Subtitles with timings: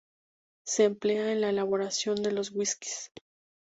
[0.65, 3.11] Se emplea en la elaboración de los whiskies.